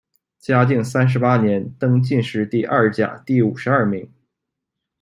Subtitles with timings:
[0.39, 4.11] 嘉靖三十八年，登进士第二甲第五十二名。